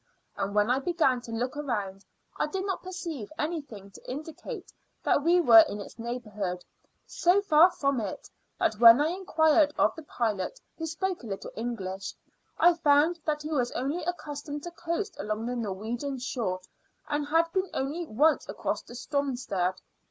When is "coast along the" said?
14.71-15.55